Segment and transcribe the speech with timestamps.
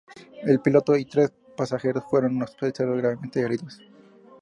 [0.41, 3.81] El piloto y tres pasajeros fueron hospitalizados gravemente heridos.